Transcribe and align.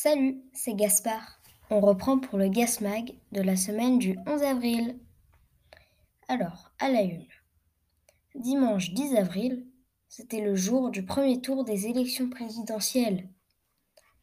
Salut, 0.00 0.44
c'est 0.52 0.74
Gaspard. 0.74 1.40
On 1.70 1.80
reprend 1.80 2.20
pour 2.20 2.38
le 2.38 2.46
Gasmag 2.46 3.18
de 3.32 3.40
la 3.40 3.56
semaine 3.56 3.98
du 3.98 4.16
11 4.28 4.44
avril. 4.44 4.96
Alors, 6.28 6.70
à 6.78 6.88
la 6.88 7.02
une. 7.02 7.26
Dimanche 8.36 8.94
10 8.94 9.16
avril, 9.16 9.66
c'était 10.08 10.40
le 10.40 10.54
jour 10.54 10.90
du 10.90 11.04
premier 11.04 11.40
tour 11.40 11.64
des 11.64 11.88
élections 11.88 12.30
présidentielles. 12.30 13.28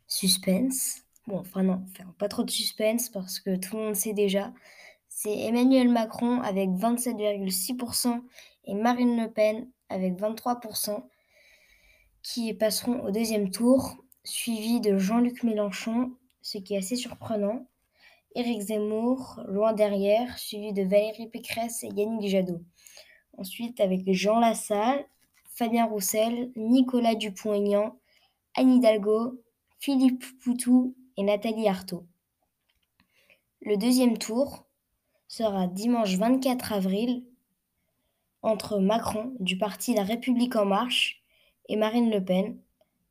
Suspense. 0.08 1.02
Bon, 1.28 1.40
enfin 1.40 1.64
non, 1.64 1.84
pas 2.20 2.30
trop 2.30 2.46
de 2.46 2.52
suspense 2.52 3.10
parce 3.10 3.42
que 3.42 3.58
tout 3.58 3.76
le 3.76 3.84
monde 3.84 3.96
sait 3.96 4.14
déjà. 4.14 4.54
C'est 5.10 5.38
Emmanuel 5.38 5.90
Macron 5.90 6.40
avec 6.40 6.70
27,6% 6.70 8.24
et 8.64 8.76
Marine 8.76 9.22
Le 9.22 9.30
Pen 9.30 9.70
avec 9.90 10.14
23% 10.14 11.04
qui 12.24 12.54
passeront 12.54 13.02
au 13.02 13.12
deuxième 13.12 13.52
tour 13.52 14.05
suivi 14.26 14.82
de 14.82 14.98
Jean-Luc 14.98 15.44
Mélenchon, 15.44 16.12
ce 16.42 16.58
qui 16.58 16.74
est 16.74 16.80
assez 16.80 16.96
surprenant, 16.96 17.68
Éric 18.36 18.62
Zemmour, 18.62 19.40
loin 19.48 19.72
derrière, 19.72 20.38
suivi 20.38 20.74
de 20.74 20.84
Valérie 20.84 21.30
Pécresse 21.30 21.84
et 21.84 21.90
Yannick 21.96 22.30
Jadot. 22.30 22.62
Ensuite, 23.38 23.80
avec 23.80 24.12
Jean 24.12 24.40
Lassalle, 24.40 25.06
Fabien 25.46 25.86
Roussel, 25.86 26.52
Nicolas 26.56 27.16
Dupont-Aignan, 27.16 27.98
Anne 28.56 28.74
Hidalgo, 28.74 29.42
Philippe 29.80 30.26
Poutou 30.42 30.96
et 31.18 31.24
Nathalie 31.24 31.70
Arthaud. 31.70 32.06
Le 33.62 33.78
deuxième 33.78 34.18
tour 34.18 34.66
sera 35.28 35.68
dimanche 35.68 36.16
24 36.16 36.74
avril 36.74 37.24
entre 38.42 38.80
Macron 38.80 39.34
du 39.40 39.58
parti 39.58 39.94
La 39.94 40.04
République 40.04 40.56
en 40.56 40.66
marche 40.66 41.24
et 41.68 41.78
Marine 41.78 42.12
Le 42.12 42.24
Pen 42.24 42.60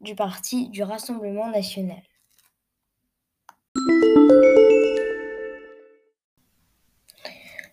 du 0.04 0.14
Parti 0.14 0.68
du 0.68 0.82
Rassemblement 0.82 1.48
national. 1.48 2.02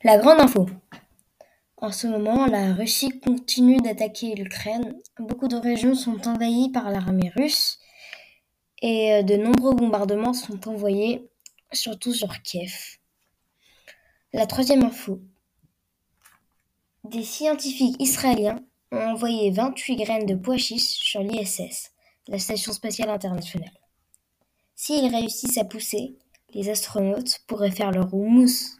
La 0.03 0.17
grande 0.17 0.39
info. 0.39 0.67
En 1.77 1.91
ce 1.91 2.07
moment, 2.07 2.47
la 2.47 2.73
Russie 2.73 3.19
continue 3.19 3.77
d'attaquer 3.77 4.33
l'Ukraine. 4.33 4.99
Beaucoup 5.19 5.47
de 5.47 5.57
régions 5.57 5.93
sont 5.93 6.27
envahies 6.27 6.71
par 6.71 6.89
l'armée 6.89 7.31
russe 7.35 7.79
et 8.81 9.13
euh, 9.13 9.23
de 9.23 9.35
nombreux 9.35 9.75
bombardements 9.75 10.33
sont 10.33 10.67
envoyés, 10.67 11.29
surtout 11.71 12.13
sur 12.13 12.41
Kiev. 12.41 12.97
La 14.33 14.47
troisième 14.47 14.83
info. 14.83 15.19
Des 17.03 17.23
scientifiques 17.23 17.97
israéliens 17.99 18.59
ont 18.91 19.11
envoyé 19.11 19.51
28 19.51 19.95
graines 19.97 20.25
de 20.25 20.35
pois 20.35 20.57
chiches 20.57 20.99
sur 21.03 21.21
l'ISS 21.21 21.91
la 22.27 22.39
Station 22.39 22.73
spatiale 22.73 23.09
internationale. 23.09 23.71
S'ils 24.75 25.13
réussissent 25.13 25.57
à 25.57 25.65
pousser, 25.65 26.17
les 26.53 26.69
astronautes 26.69 27.39
pourraient 27.47 27.71
faire 27.71 27.91
leur 27.91 28.09
roue 28.09 28.27
mousse. 28.27 28.77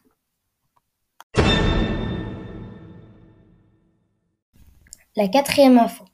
La 5.16 5.28
quatrième 5.28 5.78
info. 5.78 6.06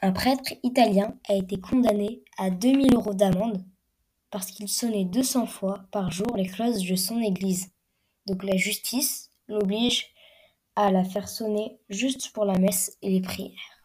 Un 0.00 0.12
prêtre 0.12 0.52
italien 0.62 1.18
a 1.28 1.34
été 1.34 1.58
condamné 1.58 2.22
à 2.36 2.50
2000 2.50 2.94
euros 2.94 3.14
d'amende 3.14 3.64
parce 4.30 4.50
qu'il 4.50 4.68
sonnait 4.68 5.04
200 5.04 5.46
fois 5.46 5.80
par 5.90 6.10
jour 6.10 6.36
les 6.36 6.46
cloches 6.46 6.86
de 6.88 6.94
son 6.94 7.20
église. 7.20 7.70
Donc 8.26 8.44
la 8.44 8.56
justice 8.56 9.30
l'oblige 9.48 10.06
à 10.76 10.92
la 10.92 11.02
faire 11.02 11.28
sonner 11.28 11.80
juste 11.88 12.30
pour 12.32 12.44
la 12.44 12.58
messe 12.58 12.96
et 13.02 13.10
les 13.10 13.20
prières. 13.20 13.80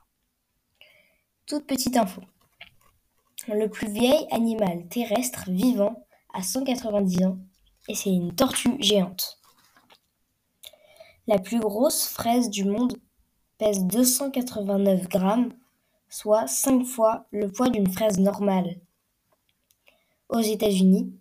Toute 1.48 1.66
petite 1.66 1.98
info. 1.98 2.22
Le 3.50 3.68
plus 3.68 3.92
vieil 3.92 4.26
animal 4.32 4.88
terrestre 4.88 5.50
vivant 5.50 6.06
a 6.34 6.42
190 6.42 7.26
ans 7.26 7.38
et 7.90 7.96
c'est 7.96 8.10
une 8.10 8.34
tortue 8.34 8.82
géante. 8.82 9.38
La 11.28 11.40
plus 11.40 11.60
grosse 11.60 12.08
fraise 12.08 12.50
du 12.50 12.64
monde 12.64 12.96
pèse 13.58 13.84
289 13.84 15.10
grammes, 15.10 15.54
soit 16.10 16.48
5 16.48 16.86
fois 16.86 17.26
le 17.32 17.52
poids 17.52 17.70
d'une 17.70 17.92
fraise 17.92 18.18
normale. 18.18 18.80
Aux 20.30 20.40
États-Unis, 20.40 21.14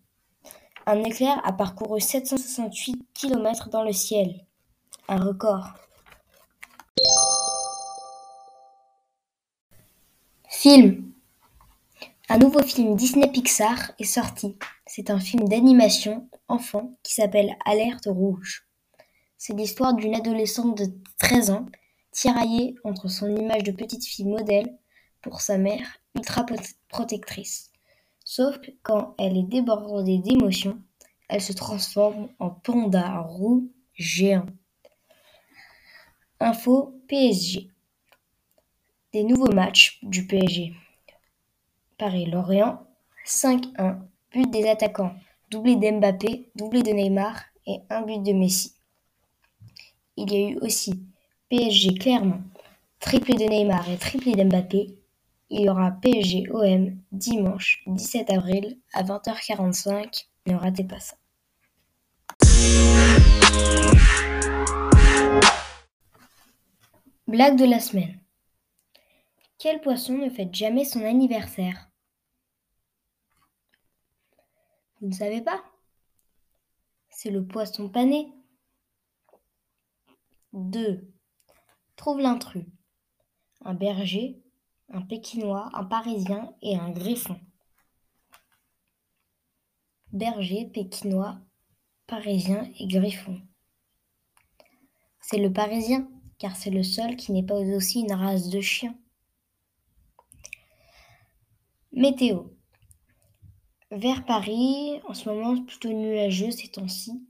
un 0.87 1.03
éclair 1.03 1.41
a 1.45 1.53
parcouru 1.53 2.01
768 2.01 3.05
km 3.15 3.69
dans 3.69 3.83
le 3.83 3.93
ciel, 3.93 4.47
un 5.09 5.17
record. 5.17 5.73
Film 10.49 11.12
un 12.33 12.39
nouveau 12.39 12.63
film 12.63 12.97
Disney 12.97 13.31
Pixar 13.31 13.93
est 13.99 14.05
sorti. 14.05 14.57
C'est 14.87 15.11
un 15.11 15.21
film 15.21 15.47
d'animation 15.47 16.31
enfant 16.49 16.91
qui 17.03 17.13
s'appelle 17.13 17.59
Alerte 17.67 18.07
rouge. 18.07 18.67
C'est 19.37 19.53
l'histoire 19.53 19.93
d'une 19.93 20.15
adolescente 20.15 20.79
de 20.79 20.87
13 21.19 21.51
ans 21.51 21.67
tiraillée 22.11 22.75
entre 22.85 23.09
son 23.09 23.37
image 23.37 23.65
de 23.65 23.73
petite 23.73 24.07
fille 24.07 24.25
modèle 24.25 24.75
pour 25.21 25.43
sa 25.43 25.59
mère 25.59 25.87
ultra 26.17 26.47
protectrice. 26.89 27.71
Sauf 28.25 28.59
que 28.61 28.71
quand 28.83 29.15
elle 29.19 29.37
est 29.37 29.43
débordée 29.43 30.17
d'émotions, 30.17 30.81
elle 31.29 31.43
se 31.43 31.53
transforme 31.53 32.31
en 32.39 32.49
panda 32.49 33.19
roux 33.19 33.71
géant. 33.93 34.47
Info 36.41 36.99
PSG. 37.09 37.69
Des 39.13 39.23
nouveaux 39.23 39.53
matchs 39.53 39.99
du 40.03 40.27
PSG. 40.27 40.73
Paris-Lorient, 41.99 42.83
5-1, 43.27 43.99
but 44.33 44.51
des 44.51 44.69
attaquants, 44.69 45.15
doublé 45.51 45.77
d'Mbappé, 45.77 46.51
doublé 46.55 46.83
de 46.83 46.91
Neymar 46.91 47.41
et 47.67 47.81
un 47.91 48.03
but 48.03 48.23
de 48.23 48.33
Messi. 48.33 48.75
Il 50.17 50.33
y 50.33 50.37
a 50.37 50.49
eu 50.51 50.59
aussi 50.59 51.03
PSG 51.49 51.95
Clermont, 51.95 52.43
triplé 53.01 53.35
de 53.35 53.45
Neymar 53.45 53.89
et 53.91 53.97
triplé 53.97 54.33
d'Mbappé. 54.33 54.99
Il 55.51 55.63
y 55.63 55.69
aura 55.69 55.91
PSG 55.91 56.51
OM 56.51 56.97
dimanche 57.13 57.83
17 57.87 58.31
avril 58.31 58.79
à 58.95 59.03
20h45. 59.03 60.27
Ne 60.47 60.55
ratez 60.55 60.85
pas 60.85 60.99
ça. 60.99 61.17
Blague 67.27 67.57
de 67.57 67.65
la 67.65 67.81
semaine. 67.81 68.22
Quel 69.63 69.81
poisson 69.81 70.19
ne 70.19 70.29
fête 70.29 70.53
jamais 70.53 70.85
son 70.85 71.05
anniversaire? 71.05 71.89
Vous 75.01 75.07
ne 75.07 75.15
savez 75.15 75.41
pas? 75.41 75.63
C'est 77.11 77.31
le 77.31 77.47
poisson 77.47 77.89
pané. 77.89 78.33
2. 80.53 81.09
Trouve 81.95 82.19
l'intrus. 82.19 82.67
Un 83.61 83.75
berger, 83.75 84.43
un 84.89 85.03
pékinois, 85.03 85.71
un 85.75 85.85
parisien 85.85 86.57
et 86.61 86.77
un 86.77 86.91
griffon. 86.91 87.39
Berger, 90.11 90.73
pékinois, 90.75 91.39
parisien 92.09 92.69
et 92.81 92.89
griffon. 92.89 93.41
C'est 95.21 95.39
le 95.39 95.53
parisien, 95.53 96.11
car 96.39 96.57
c'est 96.57 96.71
le 96.71 96.83
seul 96.83 97.15
qui 97.15 97.31
n'est 97.31 97.47
pas 97.47 97.61
aussi 97.61 98.01
une 98.01 98.13
race 98.13 98.49
de 98.49 98.61
chien. 98.61 98.99
Météo. 101.95 102.45
Vers 103.91 104.25
Paris, 104.25 104.99
en 105.07 105.13
ce 105.13 105.29
moment, 105.29 105.63
plutôt 105.63 105.93
nuageux 105.93 106.51
ces 106.51 106.69
temps-ci, 106.69 107.23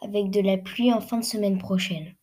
avec 0.00 0.30
de 0.30 0.40
la 0.40 0.56
pluie 0.56 0.90
en 0.90 1.02
fin 1.02 1.18
de 1.18 1.24
semaine 1.24 1.58
prochaine. 1.58 2.14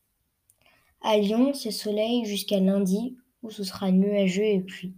À 1.02 1.18
Lyon, 1.18 1.54
c'est 1.54 1.70
soleil 1.70 2.26
jusqu'à 2.26 2.60
lundi, 2.60 3.16
où 3.44 3.52
ce 3.52 3.64
sera 3.64 3.92
nuageux 3.92 4.44
et 4.44 4.60
pluie. 4.62 4.96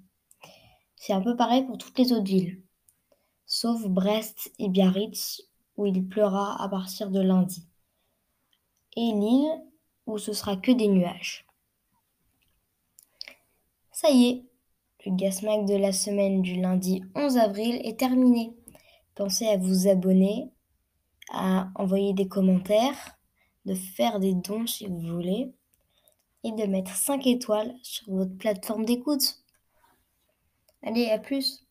C'est 0.95 1.12
un 1.12 1.19
peu 1.19 1.36
pareil 1.36 1.65
pour 1.65 1.77
toutes 1.77 2.00
les 2.00 2.13
autres 2.13 2.24
villes, 2.24 2.62
sauf 3.45 3.86
Brest 3.88 4.53
et 4.57 4.69
Biarritz, 4.69 5.41
où 5.75 5.86
il 5.86 6.07
pleura 6.07 6.63
à 6.63 6.69
partir 6.69 7.12
de 7.12 7.19
lundi. 7.19 7.68
Et 8.95 9.12
Lille, 9.12 9.62
où 10.06 10.18
ce 10.18 10.31
sera 10.31 10.56
que 10.56 10.71
des 10.71 10.88
nuages. 10.88 11.45
Ça 13.91 14.09
y 14.12 14.27
est, 14.27 14.45
le 15.05 15.15
Gasmac 15.15 15.65
de 15.65 15.75
la 15.75 15.91
semaine 15.91 16.41
du 16.41 16.55
lundi 16.55 17.03
11 17.13 17.37
avril 17.37 17.79
est 17.83 17.99
terminé. 17.99 18.51
Pensez 19.13 19.45
à 19.47 19.55
vous 19.55 19.87
abonner, 19.87 20.49
à 21.29 21.69
envoyer 21.75 22.13
des 22.13 22.27
commentaires, 22.27 23.15
de 23.65 23.75
faire 23.75 24.19
des 24.19 24.33
dons 24.33 24.65
si 24.65 24.87
vous 24.87 24.99
voulez 24.99 25.53
et 26.43 26.51
de 26.53 26.65
mettre 26.65 26.95
5 26.95 27.27
étoiles 27.27 27.75
sur 27.83 28.11
votre 28.11 28.35
plateforme 28.35 28.83
d'écoute. 28.83 29.43
Allez, 30.81 31.11
à 31.11 31.19
plus 31.19 31.63